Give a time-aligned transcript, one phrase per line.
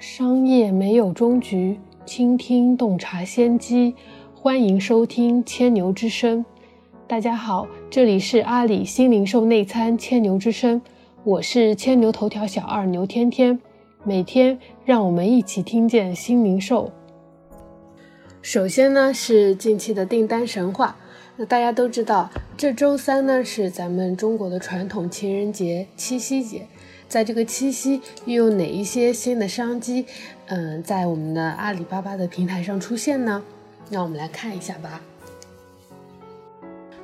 [0.00, 3.94] 商业没有终局，倾听洞察先机。
[4.34, 6.42] 欢迎收听千牛之声。
[7.06, 10.80] 大家好，这里是阿里新零售内参千牛之声，
[11.22, 13.60] 我是千牛头条小二牛天天。
[14.02, 16.90] 每天让我们一起听见新零售。
[18.40, 20.96] 首先呢是近期的订单神话。
[21.36, 26.66] 那大家都知道，这周三呢是咱们中国的传统情人节七夕节。
[27.10, 30.06] 在这个七夕，又有哪一些新的商机，
[30.46, 33.42] 嗯，在我们的阿里巴巴的平台上出现呢？
[33.90, 35.00] 让我们来看一下吧。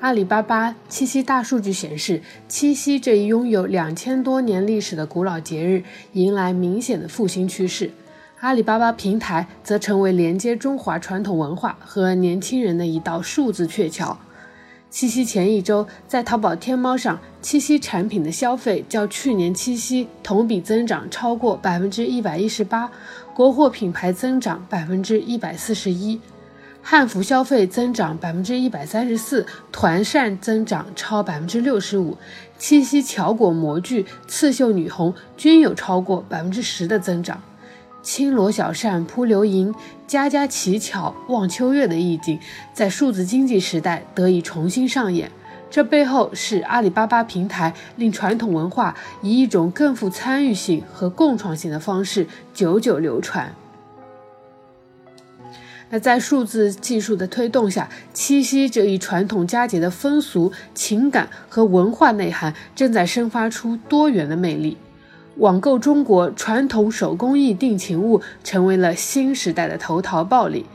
[0.00, 7.90] 阿里巴巴七夕大数据显示，七夕这一拥有两千多年历史的古老节日，迎来明显的复兴趋势。
[8.38, 14.18] 阿里巴巴平台则成为连接中华传统文化和年轻人的一道数字鹊桥。
[14.90, 22.90] 七夕前一周，在淘宝天猫上，七夕产品的消费较去年七夕同比增长超过百分之一百一十八，
[23.32, 26.20] 国货品牌增长百分之一百四十一，
[26.82, 32.18] 汉服消费增长百分之一百三十四，团扇增长超百分之六十五，
[32.58, 37.40] 七夕巧果模具、刺绣女红均有超过百分之十的增长。
[38.02, 39.74] 轻罗小扇扑流萤，
[40.06, 42.38] 家家乞巧望秋月的意境，
[42.72, 45.30] 在数字经济时代得以重新上演。
[45.70, 53.54] 这背后是阿里巴巴平台令传统文化以一种更富参与性和共创性的方式久久流传。
[55.90, 64.76] 那在数字技术的推动下，七夕这一传统佳节的风俗、情感和文化内涵正在生发出多元的魅力。
[65.36, 70.66] 网购中国传统手工艺定情物成为了新时代的头条暴力，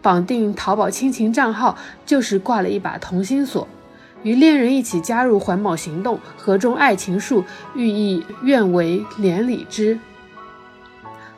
[0.00, 3.66] 绑定淘宝亲情账号就是挂了一把同心锁，
[4.22, 9.98] 与恋人一起加入环保行动，合种爱情树，寓意愿为连理枝。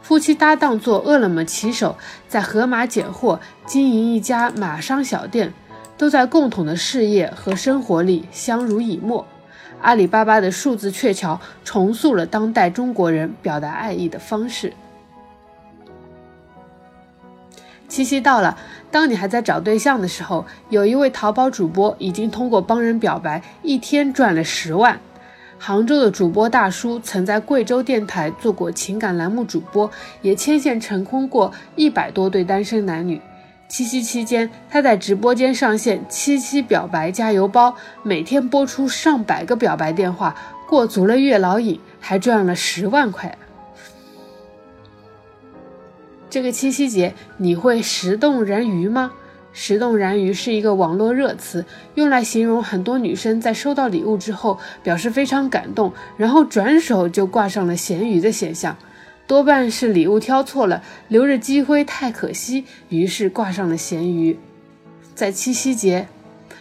[0.02, 1.96] 夫妻搭档做饿了么骑手，
[2.28, 5.52] 在盒马拣货，经营一家马商小店，
[5.98, 9.26] 都在共同的事业和生活里相濡以沫。
[9.86, 14.72] 阿里巴巴的数字鹊桥重塑了当代中国人表达爱意的方式。
[17.86, 18.58] 七夕到了，
[18.90, 24.98] 当你还在找对象的时候，有一位淘宝主播已经通过帮人表白，一天赚了十万。
[25.56, 29.88] 杭州的主播大叔曾在贵州电台做过情感栏目主播，
[30.20, 33.22] 也牵线成功过一百多对单身男女。
[33.68, 40.36] 七夕期间，他在直播间上线七夕表白加油包，每天播出上百个表白电话，
[40.68, 43.36] 过足了月老瘾，还赚了十万块。
[46.30, 49.12] 这个七夕节，你会石动燃鱼吗？
[49.52, 58.76] 石动燃鱼是一个网络热词，用来形容很多女生在收到礼物之后表示非常感动，然后转手就挂上了咸鱼的现象。
[59.26, 64.38] 多半是礼物挑错了，留着积灰太可惜，于是挂上了咸鱼。
[65.14, 66.06] 在七夕节，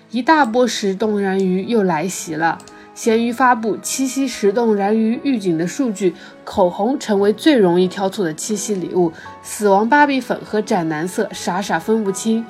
[0.09, 2.57] 一大波十动燃鱼又来袭了。
[2.95, 6.15] 咸鱼发布七夕十动燃鱼预警的数据，
[6.45, 9.11] 口红成为最容易挑错的七夕礼物，
[9.43, 12.45] 死亡芭比粉和斩男色傻傻分不清。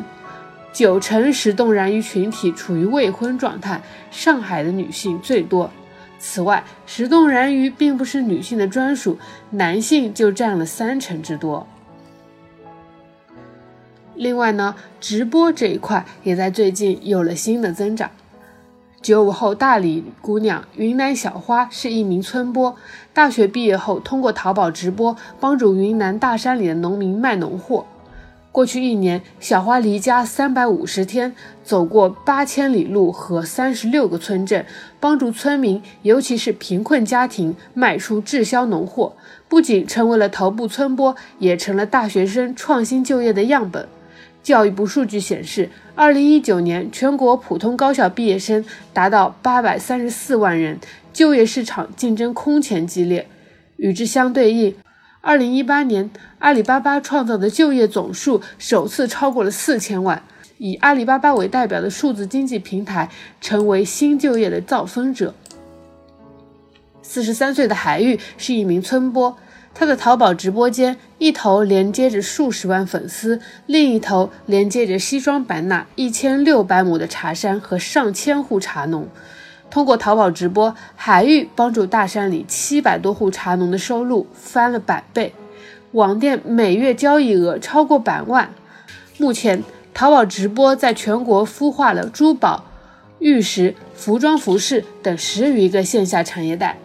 [0.72, 5.72] 九成十动燃鱼群体处于未婚状态，上海的女性最多。
[6.18, 9.18] 此外，十动燃鱼并不是女性的专属，
[9.52, 11.68] 男性就占了三成之多。
[14.16, 18.10] 另外呢，直播这一块也在最近有了新的增长。
[19.02, 22.76] 九五后大理姑娘云南小花是一名村播，
[23.14, 27.86] 大学毕业后通过淘宝直播帮助云南大山里的农民卖农货。
[28.56, 34.66] 过去一年，小花离家三百五十天，走过八千里路和三十六个村镇，
[34.98, 39.18] 帮助村民，尤其是贫困家庭卖出滞销农货。
[39.50, 43.86] 不仅成为了头部村播，也成了大学生创新就业的样本。
[44.42, 48.64] 教育部数据显示，二零一九年全国普通高校毕业生
[48.94, 50.80] 达到八百三十四万人，
[51.12, 53.28] 就业市场竞争空前激烈。
[53.76, 54.74] 与之相对应，
[55.26, 60.22] 二零一八年，阿里巴巴创造的就业总数首次超过了四千万，
[60.60, 63.10] 以阿里巴巴为代表的数字经济平台
[63.42, 65.34] 成为新就业的造风者。
[67.02, 69.36] 四十三岁的海玉是一名村播，
[69.74, 79.08] 他的淘宝直播间一头连接着数十万粉丝，另一头连接着西双版纳一千六百亩的茶山和上千户茶农。
[79.70, 85.34] 通过淘宝直播，海玉帮助大山里七百多户茶农的收入翻了百倍，
[85.92, 88.50] 网店每月交易额超过百万。
[89.18, 89.64] 目前，
[89.94, 92.66] 淘宝直播在全国孵化了珠宝、
[93.20, 96.78] 玉石、服装、服饰等十余个线下产业带。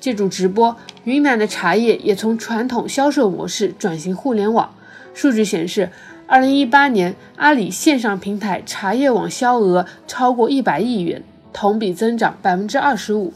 [0.00, 4.72] 借助直播，云南的茶叶也从传统销售模式转型互联网。
[5.12, 5.90] 数据显示，
[6.26, 13.32] 二零一八年阿里线上平台茶叶网销额超过一百亿元，同比增长百分之二十五。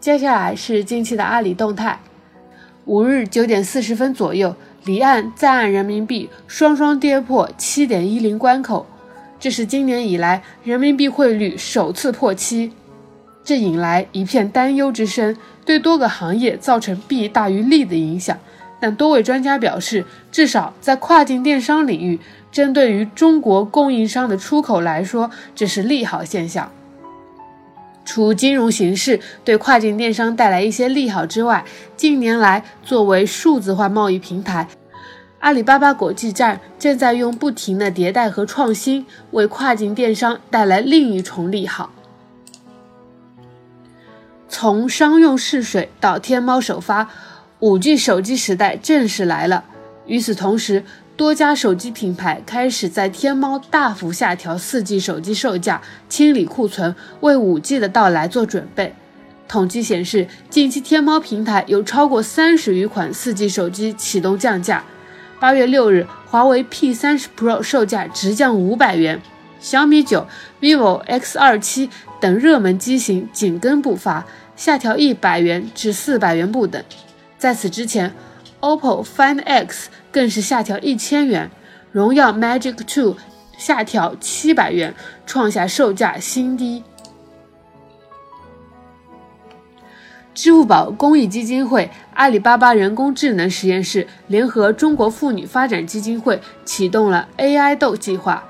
[0.00, 2.00] 接下来是近期的阿里动态。
[2.86, 8.86] 五日九点四十分左右，离岸在岸人民币双双跌破七点一零关口，
[9.38, 12.72] 这是今年以来人民币汇率首次破七，
[13.44, 18.36] 这引来一片担忧之声，对多个行业造成弊大于利的影响。
[18.80, 22.18] 但多位专家表示，至少在跨境电商领域，
[22.50, 26.72] 针对于中国供应商的出口来说，这是利好现象。
[28.04, 31.64] 除金融形势对跨境电商带来一些利好之外，
[31.96, 34.66] 近年来作为数字化贸易平台，
[35.40, 41.92] 阿里巴巴国际站正在用不停的迭代和创新，为跨境电商带来另一重利好。
[44.48, 47.08] 从商用试水到天猫首发
[47.60, 49.64] ，5G 手机时代正式来了。
[50.06, 50.82] 与此同时，
[51.16, 58.94] 多家手机品牌开始在天猫大幅下调 4G 手机售价，清理库存，为 5G 的到来做准备。
[59.46, 64.84] 统计显示，近期天猫平台有超过三十余款 4G 手机启动降价。
[65.38, 69.20] 八月六日，华为 P30 Pro 售价直降五百元，
[69.58, 70.26] 小米九、
[70.60, 71.88] vivo X27
[72.20, 74.26] 等热门机型紧跟步伐，
[74.56, 76.82] 下调一百元至四百元不等。
[77.40, 78.12] 在此之前
[78.60, 81.50] ，OPPO Find X 更是下调一千元，
[81.90, 83.16] 荣耀 Magic Two
[83.56, 84.94] 下调七百元，
[85.24, 86.84] 创下售价新低。
[90.34, 98.46] 支付宝公益基金会、阿里巴巴人工智能实验室联合中国妇女发展基金会启动了 AI 豆计划，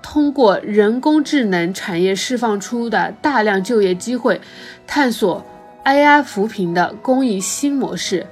[0.00, 4.40] 通过人工智能产业释放出的大量就业机会，
[4.86, 5.44] 探索
[5.84, 8.26] AI 扶贫的公益新模式。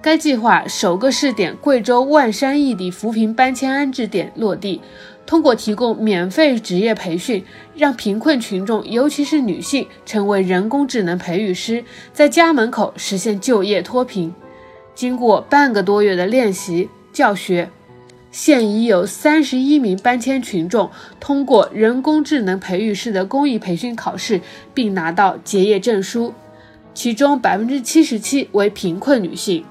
[0.00, 4.80] 该计划首个试点贵州万山异地扶贫搬迁安置点落地，
[5.26, 14.32] 通过提供免费职业培训，让贫困群众，尤其是女性，成为人工智能培育师，在家门口实现就业脱贫。
[14.94, 17.68] 经过半个多月的练习教学，
[18.30, 24.40] 现已有三十一名搬迁群众通过人工智能培育师的公益培训考试，
[24.72, 26.32] 并拿到结业证书，
[26.98, 29.64] 其中百分之七十七为贫困女性。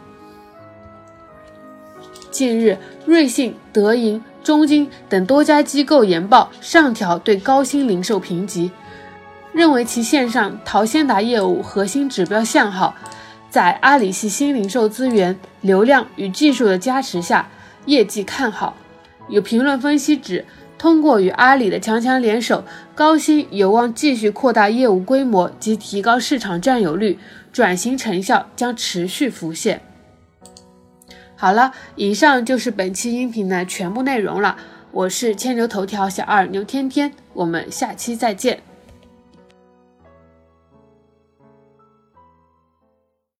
[2.31, 8.71] 近日，瑞幸、德银、中金等多家机构研报上调对高新零售评级，
[9.51, 12.95] 认为其线上淘鲜达业务核心指标向好，
[13.49, 17.49] 在阿里系新零售资源、流量与技术的加持下，
[17.87, 18.73] 业绩看好。
[19.27, 20.45] 有评论分析指，
[20.77, 22.63] 通过与阿里的强强联手，
[22.93, 27.17] 高新有望继续扩大业务规模及提高市场占有率，
[27.51, 29.81] 转型成效将持续浮现。
[31.35, 34.57] 好了，以上就是本期音频的全部内容了。
[34.91, 38.66] 我是千牛头条小二牛天天，我们下期再见。